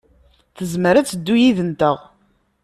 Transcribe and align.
Tezmer 0.57 0.95
ad 0.95 1.07
teddu 1.07 1.35
yid-nteɣ. 1.41 1.97